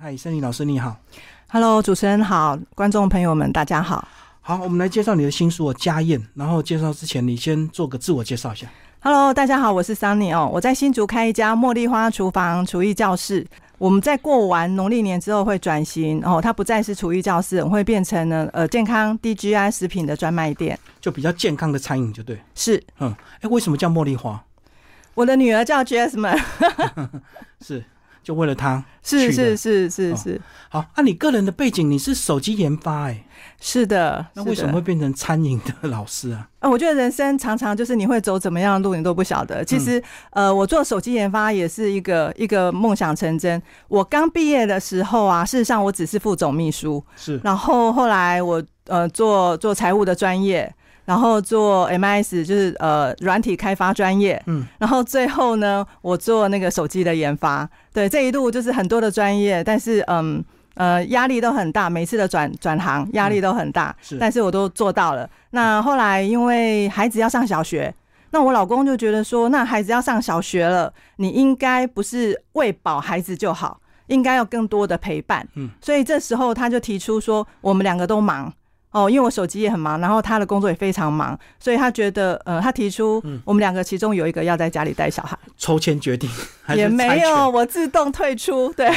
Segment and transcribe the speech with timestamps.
[0.00, 0.96] 嗨，森林老师你好。
[1.48, 4.06] Hello，主持人好，观众朋友们大家好。
[4.40, 8.68] 好，我们来介绍你的新书《家宴》，然后介绍之前，你先做个自我介绍一下。
[9.00, 13.44] Hello，大家好，我是 Sunny 哦，我在新竹开一家茉莉花厨房厨艺教室。
[13.78, 20.78] 我们在过完农历年之后会转型哦，它不再是厨艺教室，我们会变成呢呃健康 DGI 食品的专卖店。
[21.00, 22.38] 就比较健康的餐饮，就对。
[22.54, 24.44] 是，嗯，哎，为什么叫茉莉花？
[25.14, 26.40] 我的女儿叫 Jasmine，
[27.60, 27.84] 是，
[28.28, 28.84] 就为了他。
[29.02, 33.24] 是是是是哦是好，那、你个人的背景，你是手机研发、哎，
[33.58, 34.26] 是的。
[34.34, 36.46] 那为什么会变成餐饮的老师啊？
[36.58, 39.64] 啊， 我觉得人生常常就是你会走怎么样的路，你都不晓得。
[39.64, 40.02] 其实，
[40.32, 43.62] 呃，我做手机研发也是一个一个梦想成真。
[43.88, 50.70] 我刚毕业的时候啊，事实上我只是副总秘书，是，然后后来我呃做做财务的专业，
[51.08, 57.66] 然后做 MIS 就是呃软体开发专业，嗯，然后最后呢，我做那个手机的研发。
[57.94, 60.44] 对，这一路就是很多的专业，但是嗯。
[60.74, 65.28] 呃，压力都很大，每次的转转行压力都很大，是但是我都做到了。
[65.50, 67.92] 那后来因为孩子要上小学，
[68.30, 75.44] 那我老公就觉得说，那孩子要上小学了，你应该不是喂饱孩子就好，应该要更多的陪伴。
[75.56, 78.52] 嗯，所以这时候他就提出说，我们两个都忙
[78.90, 85.38] 哦，因为我手机也很忙，然后他的工作也非常忙，所以他觉得，呃，他提出我们两个其中有一个要在家里带小孩。
[85.56, 86.30] 抽签决定，
[86.74, 88.72] 也没有，我自动退出。
[88.72, 88.90] 对，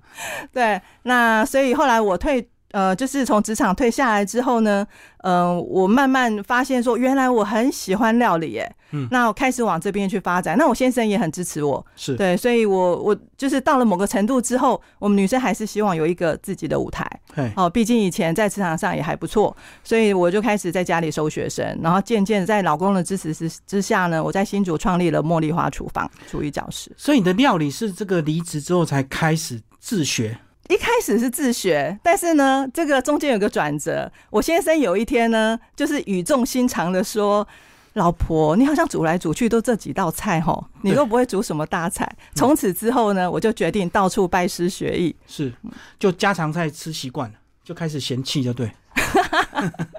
[0.52, 2.48] 对，那所以后来我退。
[2.72, 4.86] 呃，就是从职场退下来之后呢，
[5.18, 8.76] 嗯、我慢慢发现说，原来我很喜欢料理耶。
[8.92, 10.58] 嗯那我开始往这边去发展。
[10.58, 17.08] 那我先生也很支持我，是，对，所以我我就是到了某个程度之后，我们女生还是希望有一个自己的舞台。
[17.32, 26.90] 嘿，哦，毕竟以前在职场上也还不错，所以我就开始在家里收学生，然后渐渐在老公的支持之之下呢，我在新竹创立了茉莉花厨房厨艺教室。
[26.96, 30.36] 所以你的料理是这个离职之后才开始自学，
[30.70, 34.10] 一开始是自学，但是呢，这个中间有个转折。
[34.30, 37.46] 我先生有一天呢，就是语重心长的说
[37.94, 45.16] ：“老婆，你好像煮来煮去都这几道菜吼，你都不会煮什么大菜。”从此之后呢，我就决定到处拜师学艺。
[45.26, 45.52] 是，
[45.98, 47.34] 就家常菜吃习惯了，
[47.64, 48.70] 就开始嫌弃，就对。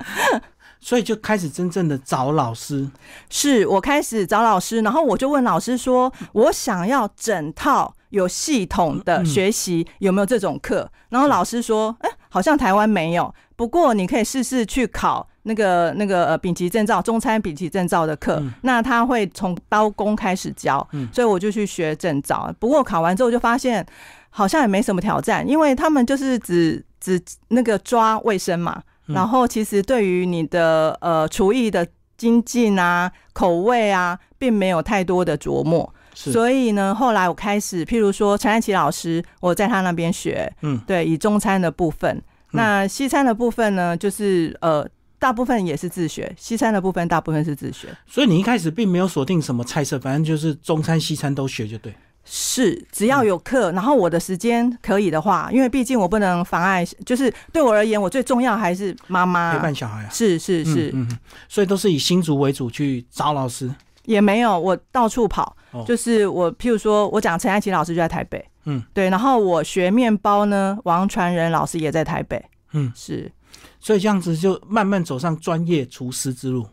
[0.81, 2.90] 所以就开始真正的找老师，
[3.30, 18.38] 是我开始找老师，然后我就问老师说：“我想要整套有系统的学习，有没有这种课？”然后老师说：“哎、好像台湾没有，不过你可以试试去考那个那个呃丙级证照，中餐丙级证照的课。
[18.41, 22.52] 嗯那他会从刀工开始教，嗯所以我就去学证照。
[22.59, 23.86] 不过考完之后就发现，
[24.31, 28.81] 好像也没什么挑战，因为他们就是只只那个抓卫生嘛。
[29.07, 35.94] 嗯然后其实对于你的呃厨艺的精进啊、口味啊，并没有太多的琢磨。
[36.13, 42.22] 是，所以呢，后来我开始，譬如说陈安琪老师，我在他那边学，嗯，对，以中餐的部分。
[42.51, 44.85] 那西餐的部分呢，就是呃，
[45.17, 47.88] 大部分也是自学；西餐的部分大部分是自学。
[48.06, 51.95] 所以你一开始并没有锁定什么菜色，反正就是中餐、西餐都学就对。
[52.24, 59.54] 是，只要有课，然后我的时间可以的话，因为毕竟我不能妨碍，就是对我而言，我最重要还是妈妈。
[59.54, 63.70] 陪伴小孩啊，是是是，嗯嗯，所以都是以新竹为主去找老师。
[64.06, 65.84] 也没有，我到处跑，哦。
[65.88, 72.44] 就是我，譬如说，我讲陈爱琪老师就在台北，嗯，对，然后我学面包呢，王传仁老师也在台北，
[72.74, 73.32] 嗯，是，
[73.80, 76.66] 所以这样子就慢慢走上专业厨师之路。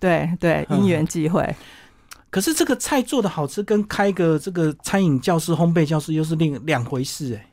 [0.00, 0.80] 对对，嗯。
[0.80, 1.54] 因缘际会，
[2.32, 7.46] 可是这个菜做的好吃，跟开个这个餐饮教室、烘焙教室又是另两回事哎、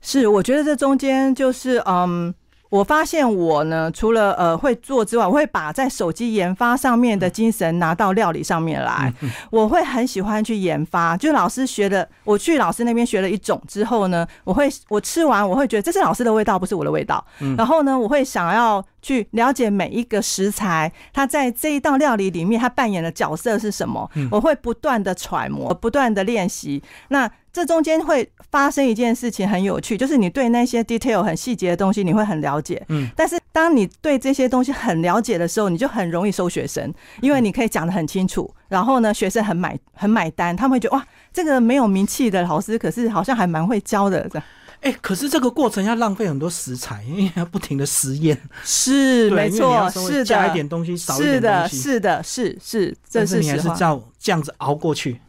[0.00, 2.34] 是，我觉得这中间就是，嗯，
[2.70, 9.12] 我发现我呢，除了呃会做之外，我会把在手机研发上面的精神拿到料理上面来。
[9.50, 17.24] 我会很喜欢去研发，就老师学的，我去老师那边学了一种之后呢，我会我吃完我会觉得这是老师的味道，不是我的味道。
[17.56, 24.10] 然后呢，我会想要去了解每一个食材，它在这一道料理里面它扮演的角色是什么。
[24.30, 26.82] 我会不断的揣摩，不断的练习。
[27.08, 44.44] 那这中间会发生一件事情很有趣，就是你对那些 detail 很细节的东西你会很了解，嗯，但是当你对这些东西很了解的时候，你就很容易收学生，因为你可以讲的很清楚，然后呢，学生很买很买单，他们会觉得哇，这个没有名气的老师，可是好像还蛮会教的，这样
[44.80, 50.24] 哎、可是这个过程要浪费很多食材，因为要不停的实验，是没错，是的。
[50.24, 53.58] 加一的，点东西，少一是的，点东西，是的，是是，这但是你还。
[53.58, 55.20] 是照这样子熬过去，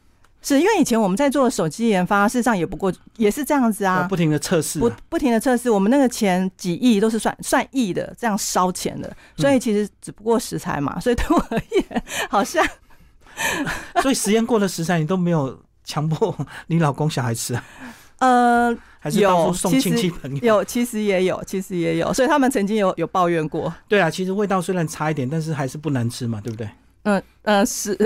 [0.42, 4.98] 是因为以前我们在做手机研发，事实上也不过也是这样子啊，要不停的测试、不啊。
[5.10, 12.66] 不停的测试，我们那个钱几亿都是算算亿的，这样烧钱的，所以其实只不过食材嘛，所以对我而言，好像
[14.02, 16.36] 所以实验过的食材你都没有强迫
[16.68, 17.64] 你老公小孩吃啊？
[18.20, 20.40] 呃，还是到有处送亲戚朋友？
[20.42, 23.74] 有，其实也有，其实也有，所以他们曾经有有抱怨过。
[23.88, 26.70] 对啊，其实味道虽然差一点，但是还是不难吃嘛，对不对？
[27.04, 28.06] 嗯嗯，是， 只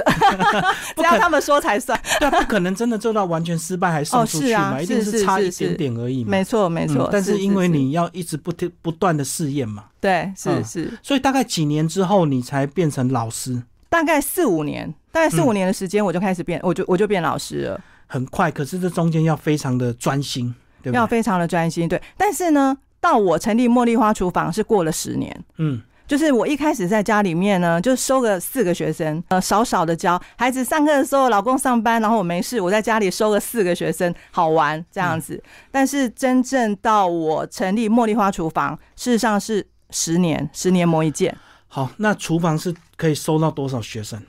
[0.95, 1.99] 不可要他们说才算。
[2.19, 6.29] 对啊，不可能真的做到完全失败还送出去嘛，哦是啊一定是差一是是点点而已嘛。
[6.29, 7.05] 没错，没错。
[7.05, 17.81] 嗯但是因为你要一直不停不断的试验嘛，对，是嗯是，所以大概几年之后你才变成老师，大概四五年，大概四嗯五年的时间，我就开始变，我就我就变老师了。
[18.07, 18.49] 很快。
[18.51, 20.97] 可是这中间要非常的专心，对不对？
[20.97, 22.01] 要非常的专心，对。
[22.15, 35.41] 但是呢，到我成立茉莉花厨房是过了十年，嗯，就是我一开始在家里面呢，就收个四个学生，呃，少少的教孩子上课的时候，老公上班，然后我没事，我在家里收个四个学生，好玩这样子。
[35.71, 41.35] 但是真正到我成立茉莉花厨房，事实上是十年，十年磨一剑。
[41.67, 44.21] 好，那厨房是可以收到多少学生？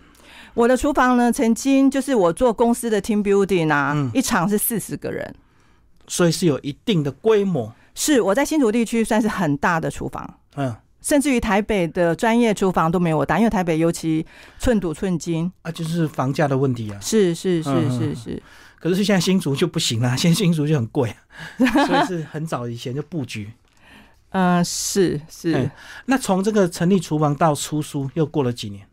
[0.54, 5.34] 我的厨房呢，曾经就是我做公司的 team building 啊，嗯一场是四十个人，
[6.06, 7.74] 所以是有一定的规模。
[7.96, 10.38] 是我在新竹地区算是很大的厨房。
[10.56, 10.74] 嗯
[11.04, 14.24] 甚至于台北的专业厨房都没有我大，因为台北尤其
[14.58, 16.98] 寸土寸金，啊，就是房价的问题啊。
[16.98, 18.42] 是是是嗯是是，
[18.80, 21.14] 可是现在新竹就不行啦，现在新竹就很贵，
[21.58, 23.52] 所以是很早以前就布局。
[24.30, 25.70] 嗯、是是哎。
[26.06, 28.84] 那从这个成立厨房到出书又过了几年？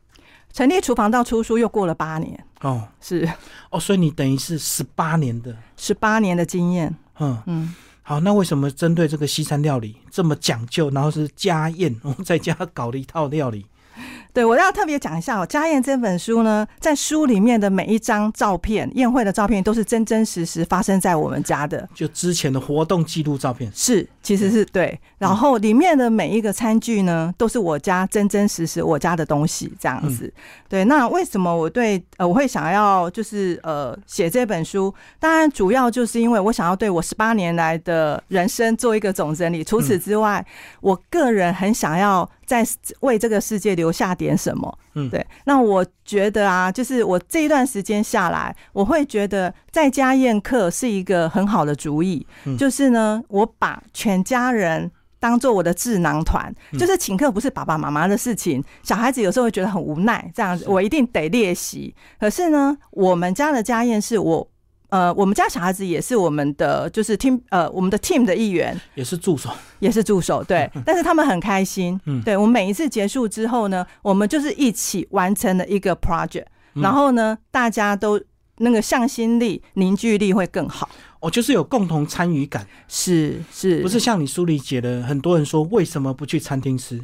[0.52, 3.26] 成立厨房到出书又过了八年，哦是
[3.70, 7.74] 哦，所以你等于是十八年的，十八年的经验，嗯，嗯。
[8.04, 13.66] 好，那为什么针对这个西餐料理这么讲究，然后是家宴，我们在家搞了一套料理？
[14.34, 24.98] 对，我要特别讲一下哦，《家宴》这本书呢，在书里面的每一张照片，宴会的照片都是真真实实发生在我们家的，就之前的活动记录照片，是，其实是对。
[25.18, 30.34] 然后里面的每一个餐具呢，都是我家真真实实我家的东西，这样子。
[30.70, 34.94] 对，那为什么我对呃我会想要就是呃写这本书？
[35.20, 39.62] 当然主要就是因为我想要对我十八年来的人生做一个总整理。
[39.62, 40.46] 除此之外，
[40.80, 42.68] 我个人很想要在
[43.00, 44.78] 为这个世界留下点什么。
[44.96, 45.26] 嗯对。
[45.46, 52.28] 那我觉得啊，就是我这一段时间下来，我会觉得在家宴客是一个很好的主意。
[52.46, 54.92] 嗯就是呢，我把全家人。
[55.22, 61.94] 当做我的智囊团，嗯就是请客不是爸爸妈妈的事情，小孩子有时候会觉得很无奈，这样子我一定得练习。
[62.20, 64.48] 可是呢，我们家的家宴是我，
[64.92, 69.50] 呃，我们家小孩子也是我们的，就是 team，呃，我们的 team 的一员，也是助手。
[69.80, 72.22] 也是助手，对， 但是他们很开心，嗯。
[72.24, 76.44] 对我们每一次结束之后呢，我们就是一起完成了一个 project，
[76.74, 76.84] 嗯。
[76.84, 78.22] 然后呢，大家都
[78.58, 80.90] 那个向心力、凝聚力会更好，
[81.22, 87.00] 哦，就是有共同参与感，是是，不是像你书里写的，很多人说为什么不去餐厅吃？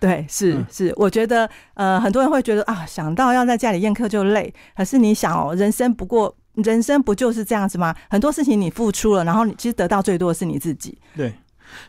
[0.00, 0.66] 对，是嗯。
[0.72, 6.34] 是，我觉得呃，很多人会觉得啊，想到要在家里宴客就累，可是你想哦，人生不过。
[6.56, 7.94] 人生不就是这样子吗？
[8.08, 10.96] 很多事情你付出了，然后你其实得到最多的是你自己。
[11.14, 11.34] 对，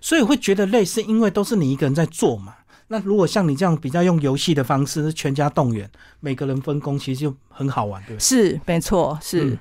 [0.02, 2.54] 所以会觉得累，是因为都是你一个人在做嘛。
[2.88, 5.90] 那如果像你这样比较用游戏的方式，全家动员，
[6.20, 8.20] 每个人分工，其实就很好玩，对不对？
[8.20, 9.44] 是，没错，是。
[9.44, 9.58] 嗯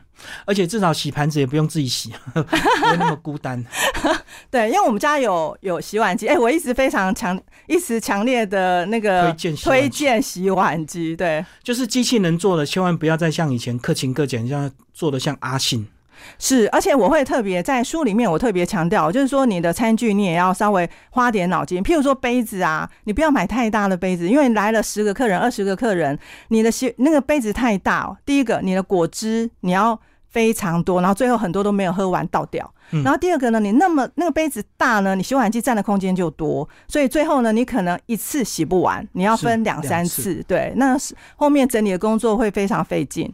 [0.46, 3.62] 而且至少洗盘子也不用自己洗，不会那么孤单。
[4.50, 15.86] 对，因为我们家有有洗碗机，哎、我一直非常强，一直强烈的那个推荐洗碗机推荐洗碗机，对，就是机器能做的，千万不要再像以前克勤克俭，像做的像阿信。
[16.38, 29.98] 是，而且我会特别在书里面，我特别强调，就是说你的餐具你也要稍微花点脑筋，譬如说杯子啊，你不要买太大的杯子，因为来了十个客人、二十个客人，你的洗那个杯子太大、哦，第一个你的果汁你要
[30.28, 32.70] 非常多，然后最后很多都没有喝完倒掉。
[32.90, 33.02] 嗯。
[33.02, 40.22] 然后第二个呢，你那么那个杯子大呢，你洗碗机占的空间就多，所以最后呢，你可能一次洗不完，你要分两三次。
[40.22, 43.32] 次，对，那是后面整理的工作会非常费劲。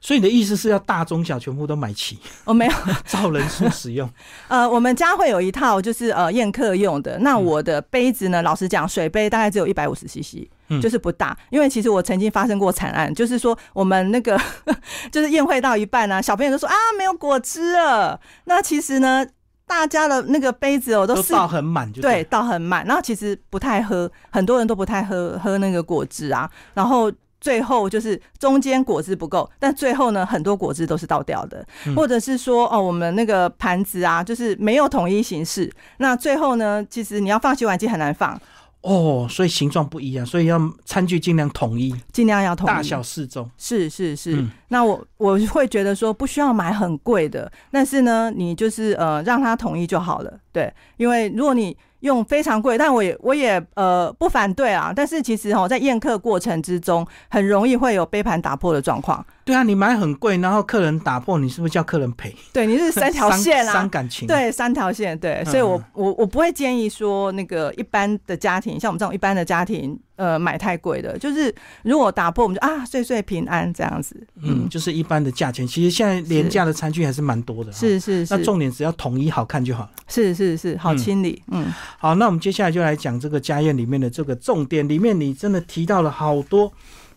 [0.00, 2.72] 所以你的意思是要大中小全部都买齐，我、没有，
[3.06, 4.08] 照人数使用。
[4.48, 7.18] 呃，我们家会有一套就是呃宴客用的。
[7.18, 11.36] 那嗯我的杯子呢，老实讲，水杯大概只有一百五十 CC，嗯就是不大。
[11.50, 14.40] 因为其实我曾经发生过惨案，就是说我们那个
[15.10, 18.20] 就是宴会到一半呢、小朋友就说啊没有果汁了。
[18.44, 19.26] 那其实呢，
[19.66, 22.22] 大家的那个杯子哦都是倒很满对。
[22.24, 27.12] 倒很满，然后其实不太喝，很多人都不太喝喝那个果汁啊，然后。
[27.40, 35.72] 最后就是中间果汁不够，但最后呢，很多果汁都是倒掉的，嗯或者是说哦，我们那个盘子啊，就是没有统一形式。
[35.98, 38.40] 那最后呢，其实你要放洗碗机很难放，
[38.80, 42.70] 哦，所以形状不一样，所以要餐具尽量统一，尽量要统一。
[42.70, 43.48] 大小适中。
[43.56, 44.36] 是是是。
[44.36, 59.24] 嗯那我我会觉得说不需要买很贵的，但是呢，你就是呃让它统一就好了，对，因为如果你用非常贵，但我也我也呃不反对啊，但是其实哦在宴客过程之中，很容易会有杯盘打破的状况。
[59.44, 62.34] 对啊，你买很贵，然后客人打破，你是不是叫客人赔？
[62.52, 64.28] 对，你是 三条线啊，伤感情。
[64.28, 74.20] 对，三条线，对，所以我我我不会建议说那个一般的家庭，像我们这种一般的家庭，呃，买太贵的，就是如果打破，我们就啊，岁岁平安这样子。
[74.42, 75.64] 嗯，就是一般的价钱。
[75.64, 77.70] 其实现在廉价的餐具还是蛮多的。
[77.70, 78.36] 是是是。
[78.36, 79.88] 那重点只要统一好看就好。
[80.08, 81.40] 是是是，好清理。
[81.52, 81.72] 嗯。
[81.98, 86.72] 好，那我们接下来就来讲这个家宴里面的这个重点，里面你真的提到了好多，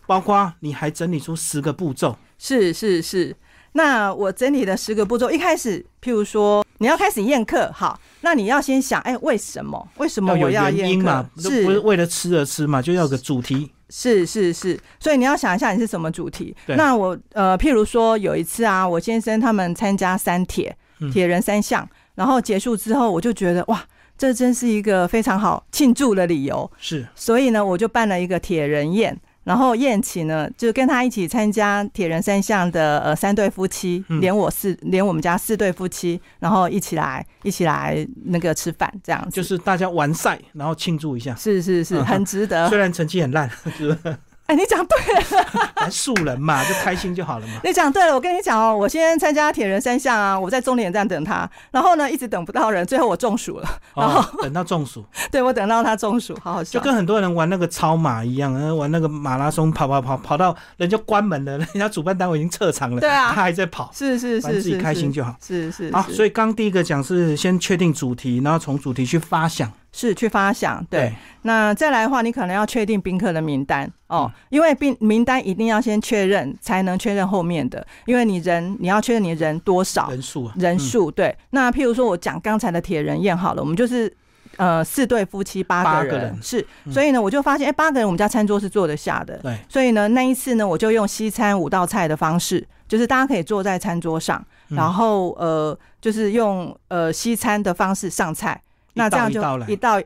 [0.06, 2.16] 包括你还整理出十个步骤。
[2.38, 3.34] 是是是，
[3.72, 9.88] 那我整理的十个步骤，一开始，譬如说你要开始宴客，好，那你要先想，哎，为什么？
[9.96, 11.26] 为什么我要宴客？
[11.38, 12.82] 是不是为了吃而吃嘛？
[12.82, 13.70] 就要个主题。
[13.88, 16.54] 是是是，所以你要想一下你是什么主题。
[16.66, 20.74] 那我呃，譬如说有一次啊，我先生他们参加三铁
[21.12, 23.82] 铁人三项，然后结束之后，我就觉得哇，
[24.16, 26.70] 这真是一个非常好庆祝的理由。
[26.78, 29.18] 是，所以呢，我就办了一个铁人宴。
[29.44, 42.68] 然后宴请呢，就跟他一起参加铁人三项的呃三对夫妻，连我四连我们家四对夫妻，然后一起来一起来那个吃饭，这样子就是大家完赛，然后庆祝一下，是是是，很值得。
[42.70, 43.96] 虽然成绩很烂，是。
[44.46, 47.54] 哎，你讲对了， 素人嘛，就开心就好了嘛。
[47.64, 69.72] 你讲对了，我跟你讲哦，我先参加铁人三项啊，我在终点站等他，然后呢，一直等不到人，最后我中暑了， 然后等到中暑，对我等到他中暑，好好笑，就跟很多人玩那个超马一样，玩那个马拉松，跑跑跑跑到人家关门了，人家主办单位已经撤场了，对啊，他还在跑，是是是，自己开心就好，是是好，所以刚第一个讲是先确定主题，然后从主题去发想。
[69.92, 71.12] 是去发想，对。
[71.42, 77.84] 那再来的话，你可能要确定宾客的名单哦，因为宾名单一定要先确认，才能确认后面的。
[78.06, 81.36] 因为你人你要确认你人多少人数，人数对。
[81.50, 84.10] 那譬如说我讲刚才的铁人宴好了，我们就是
[84.56, 89.58] 呃四对夫妻八个人是，所以呢我就发现哎八个人我们家餐桌是坐得下的，对。
[89.68, 98.58] 所以呢那一次呢我就用西餐五道菜的方式，就是大家可以坐在餐桌上，然后呃就是用呃西餐的方式上菜。
[98.94, 100.00] 那这样就一道，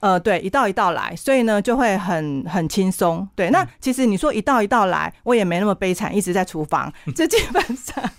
[0.00, 3.28] 呃，对，一道一道来，所以呢就会很很轻松。
[3.34, 6.92] 对，那其实你说一道一道来，我也没那么悲惨，一直在厨房。
[7.16, 8.10] 这基本上，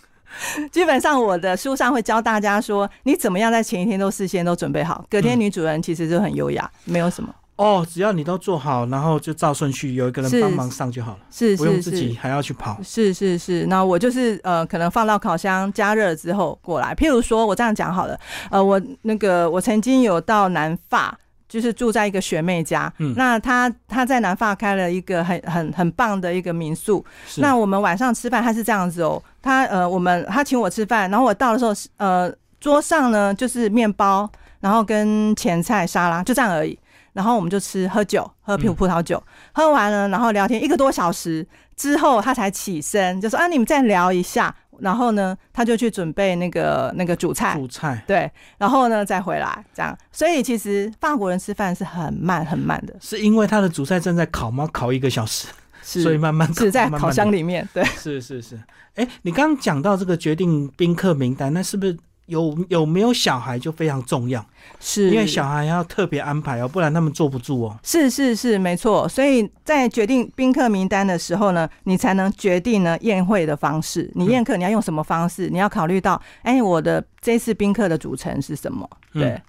[0.71, 7.33] 基本上我的书上会教大家说，你怎么样在前一天都事先都准备好，隔天女主人其实就很优雅，没有什么。
[7.59, 12.79] 哦，只要你都做好，然后就照顺序，有一个人帮忙上就好了，是不用自己还要去跑。
[12.81, 16.95] 是是是，那我就是呃，可能放到烤箱加热之后过来。
[16.95, 18.17] 譬如说，我这样讲好了，
[18.49, 21.13] 呃，我那个我曾经有到南发，
[21.49, 27.05] 就是住在一个学妹家，嗯，那她她在南发开了一个很很很棒的一个民宿。
[27.39, 34.29] 那我们晚上吃饭，她是这样子哦，她呃，我们她请我吃饭，然后我到的时候，呃，桌上呢就是面包，
[34.61, 36.79] 然后跟前菜沙拉，就这样而已。
[37.13, 39.21] 然后我们就吃喝酒，喝葡葡萄酒，
[39.53, 44.55] 喝完了，然后聊天一个多小时之后，他才起身，就说啊，你们再聊一下。
[44.81, 49.93] 然后呢，他就去准备那个那个主菜，主菜对，然后呢再回来这样。
[50.09, 54.65] 所以其实法国人吃饭是很慢很慢的，是因为他的主菜正在烤吗？
[54.71, 55.49] 烤一个小时，
[55.83, 57.67] 所以慢慢是在烤箱里面。
[57.73, 58.57] 对，是是是。
[58.95, 61.97] 哎，你刚刚讲到这个决定宾客名单，那是不是？
[62.29, 64.43] 有有没有小孩就非常重要，
[64.79, 67.77] 是因为小孩要特别安排哦，不然他们坐不住哦。
[67.83, 69.09] 是是是，没错。
[69.09, 74.09] 所以在决定宾客名单的时候呢，你才能决定呢宴会的方式。
[74.15, 75.49] 你宴客你要用什么方式？
[75.49, 78.89] 你要考虑到，哎，我的这次宾客的组成是什么？
[79.11, 79.41] 对，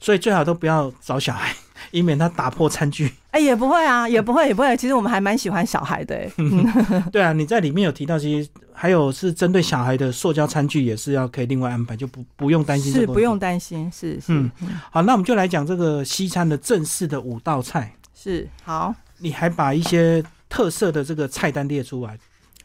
[0.00, 1.54] 所以最好都不要找小孩。
[1.90, 3.12] 以免他打破餐具。
[3.30, 4.76] 哎，也不会啊，也不会，也不会。
[4.76, 6.28] 其实我们还蛮喜欢小孩的。
[7.10, 12.92] 对啊，你在里面有提到，其实还有是针对小孩的塑胶餐具，也是要可以另外安排，就不不用担心。
[12.92, 14.26] 是不用担心，是是。
[14.28, 14.50] 嗯，
[14.90, 17.92] 好，那我们就来讲这个西餐的正式的五道菜。
[18.14, 22.16] 是好，你还把一些特色的这个菜单列出来，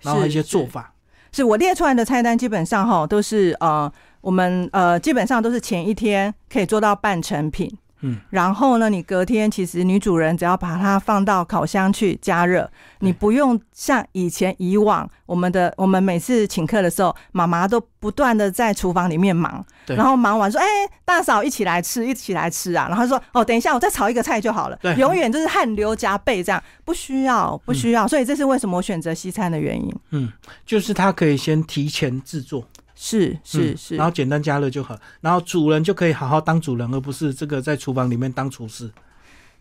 [0.01, 0.93] 然后一些做法。
[1.31, 7.71] 是我列出来的菜单，基本上哈都是呃，我们呃基本上都是前一天可以做到半成品。
[8.01, 20.65] 嗯，然后呢，你隔天其实女主人只要把它放到烤箱去加热，你不用像以前以往我们的我们每次请客的时候，妈妈都不断的在厨房里面忙，然后忙完说，哎，
[21.03, 29.94] 大嫂一起来吃，一起来吃啊，然后说，哦，等一下我再炒一个菜就好了，永远就是汗流浃背这样，不需要不需要，所以这是为什么我选择西餐的原因。
[30.12, 30.32] 嗯，
[30.65, 32.65] 就是它可以先提前制作。
[33.01, 38.91] 是是是，然后简单加热就好，然后主人就可以好好当主人，而不是这个在厨房里面当厨师。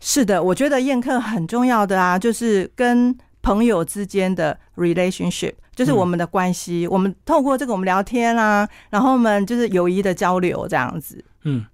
[0.01, 5.53] 是的，我觉得宴客很重要的啊，就是跟朋友之间的 relationship。
[5.73, 11.23] 就是我们的关系，我们透过这个我们聊天啊，然后我们就是友谊的交流这样子。
[11.43, 11.65] 嗯，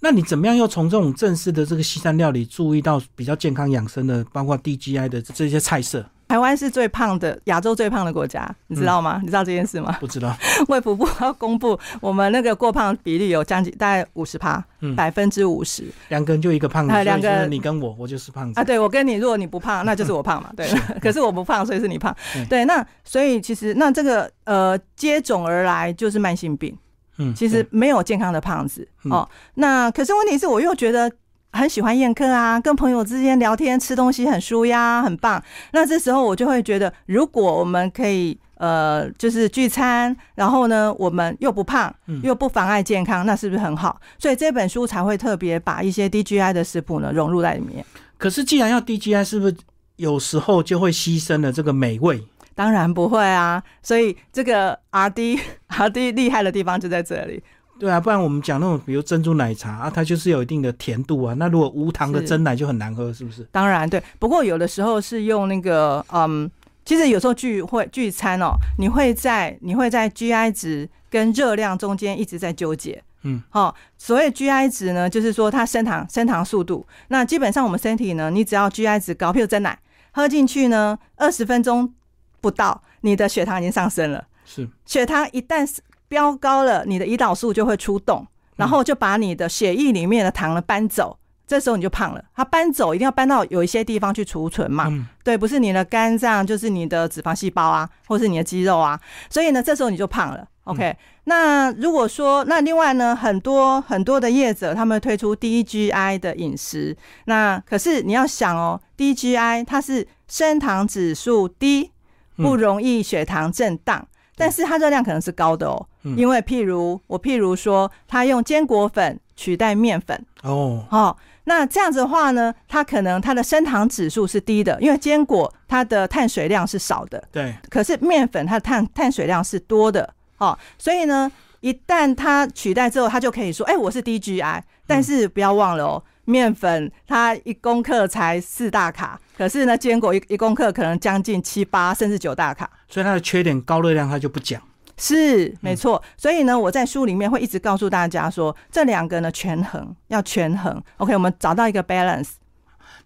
[0.00, 6.06] 那你怎么样又从这种正式的这个西餐料理注意到比较健康养生的，包括 DGI 的这些菜色？
[6.30, 9.18] 台湾是最胖的，亚洲最胖的国家，你知道吗？
[9.20, 9.96] 你知道这件事吗？
[9.98, 10.32] 不知道。
[10.68, 14.64] 卫福部要公布，我们那个过胖比例有将近大概五十趴，
[14.96, 15.82] 百分之五十。
[16.06, 18.62] 两个人就一个胖子，两个你跟我，我就是胖子啊。
[18.62, 20.52] 对，我跟你，如果你不胖，那就是我胖嘛。
[20.56, 20.68] 对，
[21.02, 22.14] 可是我不胖，所以是你胖。
[22.48, 26.78] 对，那所以其实那这个呃接踵而来就是慢性病。
[27.18, 29.28] 嗯，其实没有健康的胖子哦。
[29.54, 31.10] 那可是问题是我又觉得。
[31.52, 35.42] 很喜欢宴客啊，跟朋友之间聊天、吃东西很舒压，很棒。
[35.72, 41.92] 那这时候我就会觉得，如果我们可以呃，就是聚餐，然后呢，我们又不胖，
[42.22, 44.00] 又不妨碍健康，那是不是很好？
[44.18, 47.84] 所以这本书才会特别把一些 DGI 的食谱呢融入在里面。
[48.18, 49.56] 可是既然要 DGI，是不是
[49.96, 52.22] 有时候就会牺牲了这个美味？
[52.54, 53.62] 当然不会啊。
[53.82, 57.42] 所以这个 RD RD 厉害的地方就在这里。
[57.80, 61.32] 对啊，不然我们讲那种，比如珍珠奶茶啊，它就是有一定的甜度啊。
[61.38, 63.42] 那如果无糖的真奶就很难喝，是不是？
[63.50, 66.48] 当然对，不过有的时候是用那个，嗯，
[66.84, 73.02] 其实有时候聚会聚餐哦，你会在你会在 GI 值跟热量中间一直在纠结。
[73.22, 76.86] 嗯，好，所谓 GI 值呢，就是说它升糖升糖速度。
[77.08, 79.78] 那基本上我们身体呢，你只要 GI 值高，譬如真奶
[80.12, 81.94] 喝进去呢，二十分钟
[82.42, 84.26] 不到，你的血糖已经上升了。
[84.44, 85.80] 是，血糖一旦是。
[86.10, 88.26] 飙高了，你的胰岛素就会出动，
[88.56, 92.22] 然后就把你的血液里面的糖呢搬走，这时候你就胖了。
[92.34, 99.00] 它搬走一定要搬到有一些地方去储存嘛，对，不是你的肝脏，就是你的脂肪细胞啊，或是你的肌肉啊，
[99.30, 100.44] 所以呢，这时候你就胖了。
[100.64, 111.92] OK，那如果说那另外呢，很多很多的业者他们推出 DGI 的饮食，那可是你要想哦，DGI 它是升糖指数低，
[112.36, 114.08] 不容易血糖震荡。
[114.36, 120.24] 但是它热量可能是高的哦，因为譬如我譬如说，他用坚果粉取代面粉。
[120.42, 131.30] 哦，好，那这样子的话呢，它可能它的升糖指数是低的，因为坚果它的碳水量是少的，对，可是面粉它的碳碳水量是多的，哦，所以呢，
[131.60, 136.02] 一旦它取代之后，它就可以说，哎，我是低 GI，但是不要忘了哦。
[136.26, 144.62] 面粉它一公克才四大卡，可是呢，坚果一一公克可能将近七八甚至九大卡，所以它的缺点高热量它就不讲。
[145.00, 150.80] 是没错，所以呢，我在书里面会一直告诉大家说，这两个呢权衡要权衡。
[150.98, 152.32] OK，我们找到一个 balance。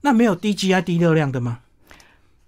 [0.01, 1.61] 那没有低 GI 低热量的吗？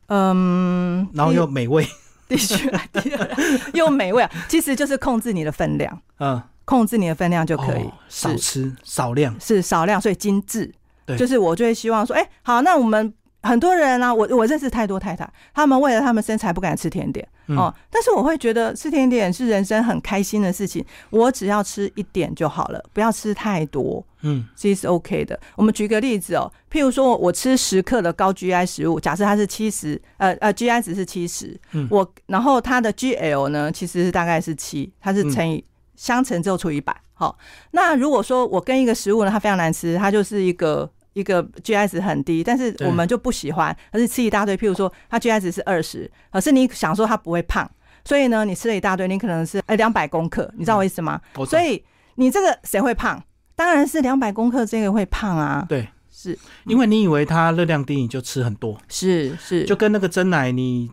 [0.09, 1.87] 嗯，然后又美味，
[2.29, 6.03] 低 GI 又美味啊，其实就是控制你的分量。
[6.19, 6.43] 嗯。
[6.67, 10.69] 控制你的分量就可以，少吃少量是少量，所以精致。
[11.05, 13.15] 对，就是我就会希望说，哎，好，那我们
[13.47, 25.39] 很多人呢，我我认识太多太太，他们为了他们身材不敢吃甜点哦，但是我会觉得吃甜点是人生很开心的事情，我只要吃一点就好了，不要吃太多，嗯，其实是 OK 的。
[25.55, 35.65] 我们举个例子哦，譬如说我吃十克的高 GI 食物，假设它是七十，呃呃，GI 值是七十，我然后它的 GL 呢，其实是大概是七，它是乘以。
[35.99, 37.39] 相乘之后除以百，好。
[37.71, 44.55] 那如果说我跟一个食物呢，它非常难吃，它就是一个一个 GI 值很低，但是我们就不喜欢，而是吃一大堆。
[44.55, 47.67] 譬如说，它 GI 值是二十，可是你想说它不会胖，
[48.05, 51.19] 所以呢，你吃了一大堆，你可能是哎两百公克，你知道我意思吗？
[51.49, 51.83] 所以
[52.17, 53.23] 你这个谁会胖？
[53.55, 55.65] 当然是两百公克这个会胖啊。
[55.67, 58.79] 对，是因为你以为它热量低，你就吃很多。
[58.87, 60.91] 是是，就跟那个真奶你。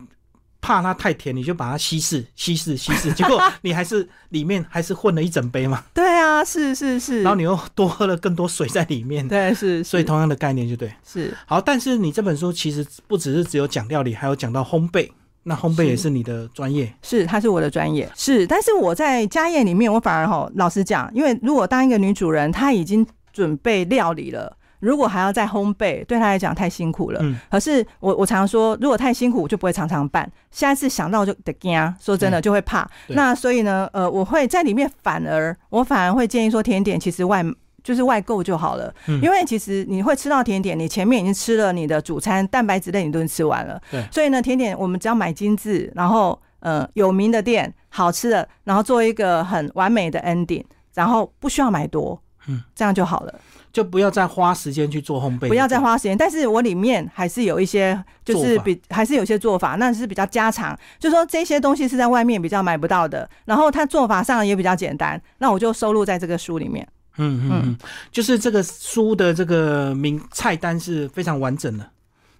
[0.64, 5.84] 怕它太甜，你就把它稀释、稀释、稀释，结果你还是里面还是混了一整杯嘛。
[5.92, 7.22] 对啊，是是是。
[7.22, 9.28] 然后你又多喝了更多水在里面。
[9.28, 9.84] 对，是。
[9.84, 10.90] 所以同样的概念就对。
[11.06, 11.36] 是。
[11.44, 15.10] 好，但是你这本书其实不只是只有讲料理，还有讲到烘焙。
[15.42, 16.90] 那烘焙也是你的专业。
[17.02, 18.10] 是，它是我的专业。
[18.16, 24.56] 是，但是我在家宴里面，我反而哈，老实讲，因为如果当一个女主人，她已经准备料理了。
[24.80, 27.20] 如果还要再烘焙，对他来讲太辛苦了。
[27.22, 30.30] 嗯，可是我我常说，如果太辛苦，我就不会常常办。
[30.50, 32.88] 下一次想到就得惊，说真的就会怕。
[33.08, 37.44] 那所以呢，呃，我会在里面反而我反而会建议说，甜点其实外
[37.82, 38.94] 就是外购就好了。
[39.08, 43.80] 嗯，因为其实你会吃到甜点，你前面已经吃了你的主餐蛋白质类，你都吃完了。
[43.90, 53.34] 对，所以呢，甜点我们只要买精致，然后呃有名的店，好吃的，然后做一个很完美的 ending，然后不需要买多，嗯，这样就好了。
[53.74, 56.16] 就不要再花时间去做烘焙，不要再花时间。
[56.16, 60.78] 但是我里面还是有一些，就是比还是有些做法，那是比较家常。
[61.00, 66.86] 就说这些东西是在外面比较买不到的，然后它做法上也比较简单，那我就收录在这个书里面。
[67.16, 67.76] 嗯嗯，
[68.12, 71.84] 就是这个书的这个名菜单是非常完整的，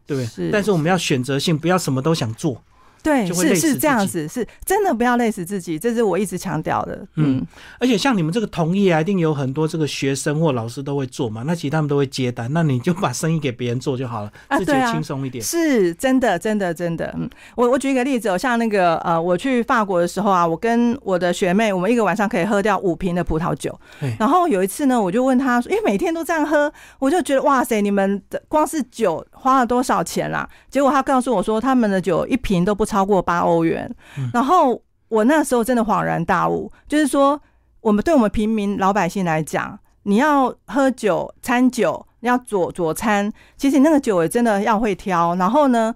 [0.07, 0.27] 对不对？
[0.27, 0.51] 是。
[0.53, 2.63] 但是我们要选择性，不要什么都想做。
[3.05, 6.97] 对，就会累是是这样子，是真的不要累死自己，这是我一直强调的。
[7.17, 7.47] 嗯嗯，
[7.79, 15.45] 而且像你们这个同意啊，一定有很多这个学生或老师都会做嘛，那其实他们都会接单，那你就把生意给别人做就好了，自己轻松一点。
[15.45, 17.15] 是真的，真的，真的。
[17.19, 24.15] 嗯，我我举一个例子哦，像那个呃，我去法国的时候啊，我跟我的学妹，我们一个晚上可以喝掉五瓶的葡萄酒嘿。
[24.19, 30.49] 然后有一次呢，我就问她说，因为每天都这样喝，我就觉得哇塞，你们的光是酒花了多少钱啦？
[30.71, 33.91] 结果她告诉我说，他们的酒一瓶都不超过八欧元。
[34.35, 34.79] 然后
[35.09, 37.41] 我那时候真的恍然大悟，就是说，
[37.81, 45.95] 我们对我们平民老百姓来讲，你要喝酒、餐酒，你要佐佐餐，其实你那个酒也真的要会挑，然后呢，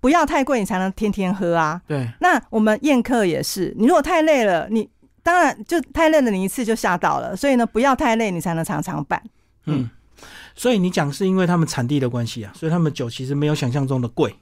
[0.00, 1.80] 不要太贵，你才能天天喝啊。
[1.86, 4.88] 对，那我们宴客也是，你如果太累了，你
[5.22, 9.22] 当然就太累了，你一次就吓到了，所以呢，不要太累，你才能常常办。
[9.66, 9.88] 嗯，
[10.54, 14.34] 所以你讲是因为他们产地的关系啊，所以他们酒其实没有想象中的贵，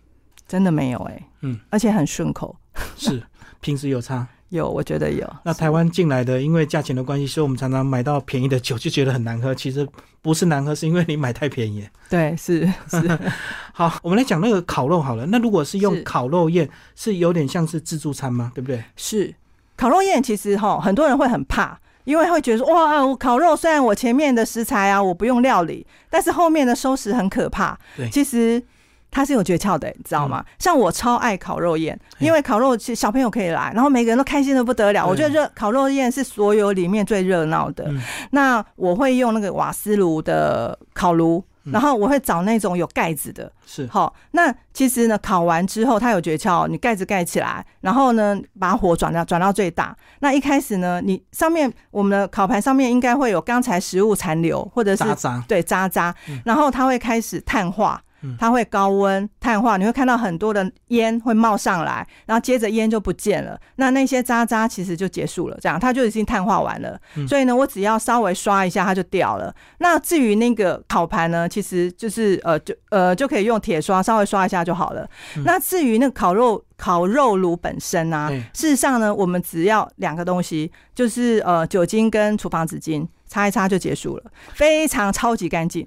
[0.48, 2.56] 真的没有哎、嗯，而且很顺口，
[2.96, 3.22] 是
[3.60, 4.26] 平时有差。
[4.50, 5.30] 有我觉得有。
[5.44, 9.54] 那台湾进来的，因为价钱的关系，所以我们常常买到便宜的酒就觉得很难喝。
[9.54, 9.86] 其实
[10.22, 11.88] 不是难喝，是因为你买太便宜了。
[12.08, 13.18] 对，是是，
[13.74, 15.26] 好，我们来讲那个烤肉好了。
[15.26, 18.50] 那如果是用烤肉宴，是有点像是自助餐吗？
[18.54, 18.82] 对不对？
[18.96, 19.34] 是
[19.76, 27.78] 烤肉宴，其实哈很多人会很怕，因为会觉得说哇，我烤肉虽然我前面的食材啊我不用料理，但是后面的收拾很可怕。
[27.98, 28.64] 对其实。
[29.10, 30.44] 它是有诀窍的，你知道吗？
[30.58, 35.06] 像我超爱烤肉宴，因为烤肉其实小朋友可以来，然后每个人都开心的不得了。
[35.06, 37.84] 我觉得热烤肉宴是所有里面最热闹的。
[37.88, 49.96] 嗯那我会用那个瓦斯炉的烤炉，嗯然后我会找那种有盖子的，是，好，那其实呢，烤完之后它有诀窍，你盖子盖起来，然后呢，把火转到转到最大。
[50.20, 55.44] 那一开始呢，你上面我们的烤盘上面应该会有刚才食物残留，或者是渣渣。
[55.48, 58.07] 对渣渣，然后它会开始碳化嗯。
[58.38, 63.58] 它会高温碳化，你会看到很多的烟会冒上来，然后接着烟就不见了。
[63.76, 67.00] 那那些渣渣其实就结束了，这样它就已经碳化完了。
[67.16, 69.54] 嗯所以呢，我只要稍微刷一下，它就掉了。
[69.78, 75.08] 那至于那个烤盘呢，其实就是呃，就呃就可以用铁刷稍微刷一下就好了。
[75.36, 85.86] 嗯那至于那个烤肉烤肉炉本身啊对，事实上呢，我们只要两个东西，就是呃酒精跟厨房纸巾，擦一擦就结束了，非常超级干净，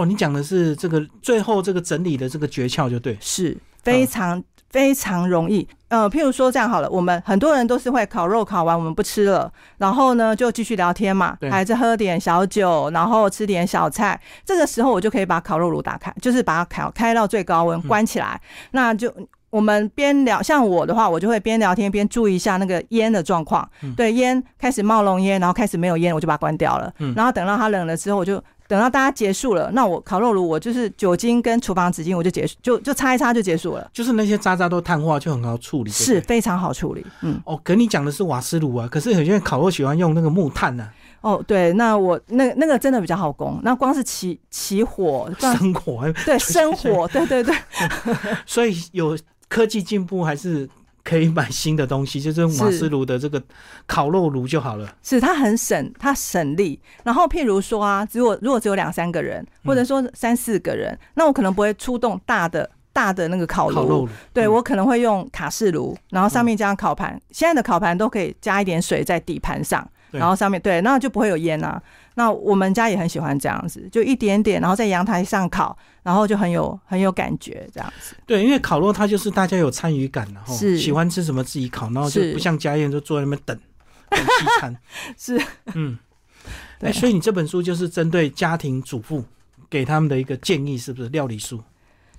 [0.00, 3.16] 哦，你讲的是这个最后这个整理的这个诀窍，就对。
[3.20, 4.42] 是非常。
[4.70, 14.20] 非常容易，呃，譬如说这样好了，我们很多人都是会烤肉，烤完我们不吃了，然后呢就继续聊天嘛对，还是喝点小酒，然后吃点小菜。
[14.44, 18.38] 这个时候我就可以把烤肉炉打开，就是把它烤开到最高温，关起来，
[18.72, 19.10] 那就。
[19.50, 23.66] 我们边聊，像我的话，我就会边聊天边注意一下那个烟的状况。
[23.80, 26.92] 嗯对，烟开始冒浓烟，然后开始没有烟，我就把它关掉了。
[26.98, 28.36] 嗯然后等到它冷了之后，我就
[28.68, 35.90] 等到大家结束了，那我烤肉炉我就是酒精跟厨房纸巾，我就结束，就就擦一擦就结束了，就是那些渣渣都碳化，就很好处理。
[35.90, 37.04] 是非常好处理。
[37.22, 47.54] 嗯，哦，可你讲的是瓦斯炉啊，可是有些人烤肉喜欢用那个木炭啊，哦，对，那我那那个真的比较好攻，那光是起起火， 生火，对生火，对对对，
[48.44, 50.68] 所以有科技进步还是
[51.08, 53.42] 可以买新的东西， 就是用瓦斯炉的这个
[53.86, 54.94] 烤肉炉就好了。
[55.02, 56.78] 是它很省，它省力。
[57.04, 67.18] 然后譬如说啊，如果如果只有两三个人，或者说三四个人，那我可能不会出动大的大的那个烤炉，烤肉炉，嗯对我可能会用卡式炉，然后上面加上烤盘。
[67.30, 71.80] 现在的烤盘都可以加一点水在底盘上，对然后上面对，那就不会有烟啊。
[72.14, 78.16] 那我们家也很喜欢这样子，就一点点，然后在阳台上烤，然后就很有很有感觉这样子。
[78.26, 83.56] 对，因为烤肉它就是大家有参与感然后是喜欢吃什么自己烤，然后就不像家宴就坐在那边等
[84.10, 84.76] 等西餐。
[85.16, 85.40] 是，
[85.74, 85.98] 嗯，
[86.80, 89.24] 对哎，所以你这本书就是针对家庭主妇
[89.70, 91.62] 给他们的一个建议，是不是料理书？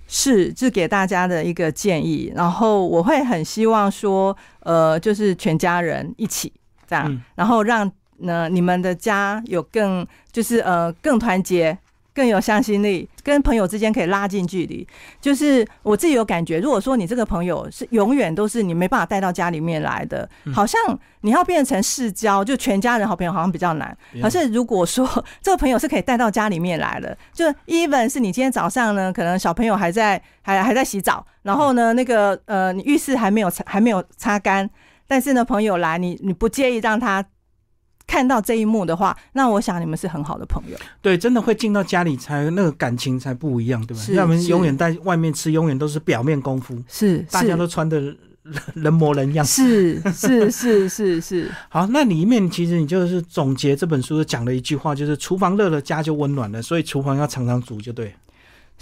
[0.06, 2.32] 是，是给大家的一个建议。
[2.34, 6.52] 然后我会很希望说，呃，就是全家人一起
[6.90, 11.78] 这样，嗯然后让呢你们的家有更就是呃更团结。
[12.12, 14.86] 更有向心力，跟朋友之间可以拉近距离。
[15.20, 20.78] 就是我自己有感觉，如果说你这个朋友是永远都是你没办法带到家里面来的，嗯好像
[21.20, 23.96] 你要变成世交，就全家人好朋友好像比较难。
[24.20, 25.08] 可是如果说
[25.40, 34.68] 这个朋友是可以带到家里面来的，就 even 是你今天早上呢，可能小朋友还在还还在洗澡，然后呢，那个呃，你浴室还没有擦还没有擦干，
[35.10, 37.24] 但是呢，朋友来，你你不介意让他
[38.06, 40.78] 看到这一幕的话，那我想你们是很好的朋友。
[41.02, 44.00] 对，真的会进到家里才那个感情才不一样，对吧？
[44.00, 48.00] 是我们永远在外面吃，永远都是表面功夫，是，大家都穿的
[48.74, 49.44] 人模人样。
[49.44, 58.14] 是是是是是， 好，那里面其实你就是总结这本书讲了一句话，就是厨房热了，家就温暖了，所以厨房要常常煮就对。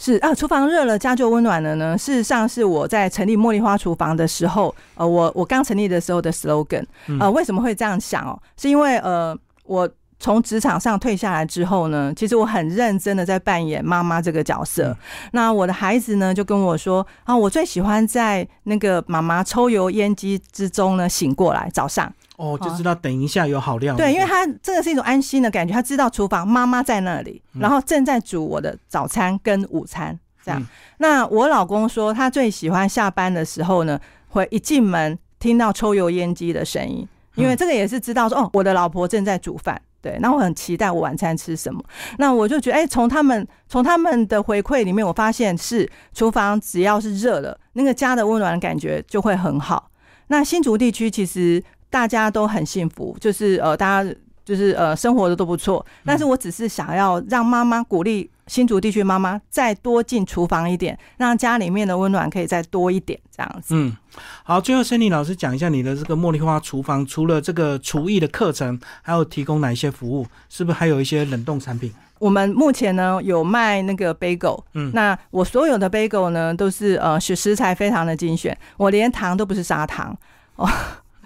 [0.00, 1.98] 是啊，厨房热了，家就温暖了呢。
[1.98, 6.84] 事实上，是我在成立茉莉花厨房的时候，呃，我我刚成立的时候的 slogan。
[7.18, 8.40] 呃，为什么会这样想哦？
[8.56, 14.96] 是因为呃，我从职场上退下来之后呢，其实我很认真的在扮演妈妈这个角色。
[15.32, 22.12] 那我的孩子呢，就跟我说啊，我最喜欢在那个妈妈抽油烟机之中呢醒过来，早上。
[22.38, 23.96] 哦，就知道等一下有好料。
[23.96, 30.16] 对，因为他这个是一种安心的感觉，他知道厨房妈妈在那里，然后正在煮我的早餐跟午餐。
[30.44, 30.66] 这样，
[30.98, 39.82] 那我老公说他最喜欢下班的时候呢，会一进门听到抽油烟机的声音，因为这个也是知道说哦，我的老婆正在煮饭。
[40.00, 41.82] 对，那我很期待我晚餐吃什么。
[42.18, 49.90] 那我就觉得，哎，从他们从他们的回馈里面，我发现是厨房只要是热了，那个家的温暖感觉就会很好。
[50.28, 51.62] 那新竹地区其实。
[51.90, 55.84] 大家都很幸福，就是呃，大家就是呃，生活的都不错。
[56.04, 63.74] 但是我只是想要让妈妈鼓励新竹地区妈妈再多进厨房一点，让家里面的温暖可以再多一点，这样子。
[63.74, 63.94] 嗯，
[64.42, 70.26] 好，最后森林老师讲一下你的这个茉莉花厨房，除了这个厨艺的课程，还有提供哪一些服务？
[70.48, 71.92] 是不是还有一些冷冻产品？
[72.18, 80.16] 我们目前呢有卖那个 bagel，嗯，那我所有的 bagel 呢都是呃食食材非常的精选，我连糖都不是砂糖
[80.56, 80.68] 哦。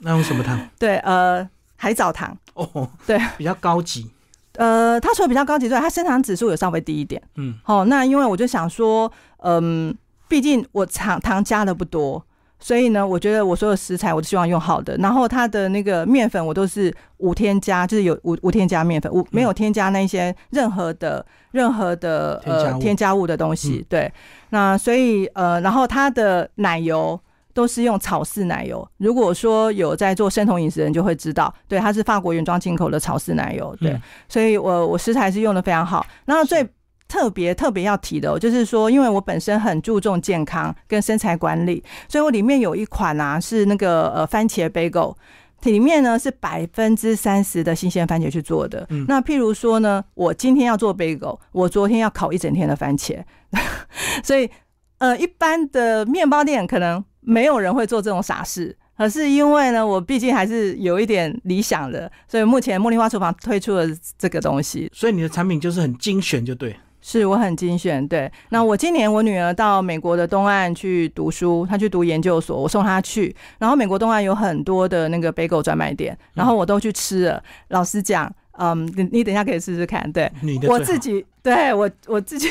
[0.04, 0.58] 那用什么糖？
[0.78, 2.36] 对，呃，海藻糖。
[2.54, 4.10] 哦，对，比较高级。
[4.56, 7.22] 呃，它除了比较高级之外，它生糖指数有稍微低一点。
[7.36, 9.96] 嗯，好，那因为我就想说，嗯，
[10.28, 12.22] 毕竟我糖糖加的不多，
[12.58, 14.96] 所以呢，我觉得我所有食材我都希望用好的。
[14.98, 23.86] 然后它的那个面粉我都是无添加，就是有无无添加面粉，无没有添加那些任何的任何的呃添加物的东西。
[23.88, 24.12] 对，
[24.50, 27.18] 那所以呃，然后它的奶油。
[27.54, 28.86] 都是用草饲奶油。
[28.98, 33.76] 如果说有在做生酮饮食的人就会知道，对，它是法国原装进口的草饲奶油。
[33.80, 36.06] 对，所以我我食材是用的非常好。
[36.24, 36.66] 然后最
[37.08, 45.14] 特别特别要提的，就是说，因为我本身很注重健康跟身材管理，所以我里面有一款啊是那个呃番茄 bagel，
[45.64, 48.88] 里面呢是百分之三十的新鲜番茄去做的。
[49.08, 53.22] 那譬如说呢，我今天要做 bagel，我昨天要烤一整天的番茄，
[54.24, 54.48] 所以
[54.96, 57.04] 呃一般的面包店可能。
[57.22, 63.86] 没有人会做这种傻事，可是因为呢，我毕竟还是有一点理想的，所以目前茉莉花厨房推出了
[64.18, 64.90] 这个东西。
[64.92, 66.76] 所以你的产品就是很精选，就对。
[67.00, 68.30] 是我很精选，对。
[68.50, 73.34] 那我今年我女儿到美国的东岸去读书，她去读研究所，我送她去。
[73.58, 77.42] 然后美国东岸有很多的那个 bagel 专卖店，然后我都去吃了。
[77.68, 78.32] 老实讲。
[78.58, 80.30] 嗯，你你等一下可以试试看，对，
[80.68, 82.48] 我自己对我我自己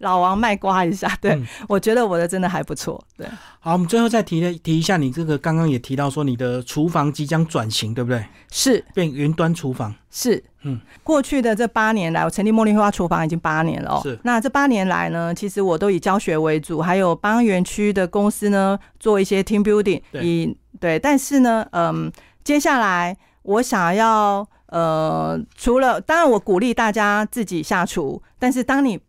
[0.00, 3.26] 老王卖瓜一下，对我觉得我的真的还不错，对。
[3.60, 8.24] 好，我们最后再提提一下，你这个刚刚也提到说你的厨房即将转型，对不对？
[8.50, 14.18] 是变云端厨房，是嗯，过去的这八年来，我成立茉莉花厨房已经八年了哦，是。
[14.24, 22.10] 那这八年来呢，其实我都以教学为主，还有帮园区的公司呢做一些 team building，以对，但是呢，嗯，
[22.42, 24.46] 接下来我想要。
[24.76, 29.00] 呃，除了当然，我鼓励大家自己下厨，但是当你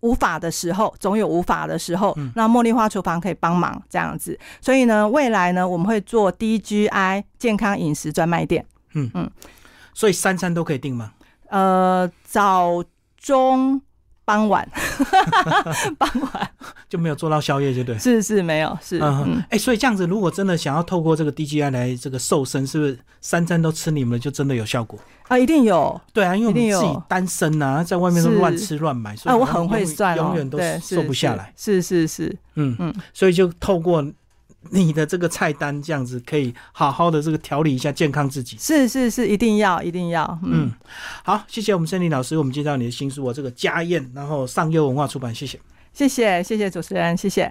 [0.00, 4.38] 无法的时候，总有无法的时候，那茉莉花厨房可以帮忙这样子。
[4.62, 8.64] 所以呢，未来呢，我们会做 DGI 健康饮食专卖店。
[8.94, 9.30] 嗯嗯，
[9.92, 11.12] 所以三餐都可以订吗？
[11.48, 12.82] 呃，早
[13.18, 13.82] 中。
[14.30, 14.68] 傍晚，
[15.98, 16.50] 傍晚
[16.88, 17.98] 就没有做到宵夜，就对。
[17.98, 19.00] 是是，没有是。
[19.02, 25.36] 嗯哎，所以这样子，如果真的想要透过这个 DGI 来这个瘦身，是不是三餐都吃你们的就真的有效果啊？
[25.36, 26.00] 一定有。
[26.12, 31.52] 对啊，因为我们自己单身呐，在外面都乱吃乱买，啊，我很会算，永远都瘦不下来。
[31.56, 34.04] 是是是，嗯嗯，所以就透过。
[34.68, 40.70] 你的这个菜单这样子可以好好的这个调理一下健康自己，是是是，一定要一定要，嗯，
[41.24, 45.58] 好，谢谢我们森林老师，我们介绍你的新书，我这个家宴，然后上优文化出版，谢谢，
[45.94, 47.48] 谢谢谢谢主持人，谢谢。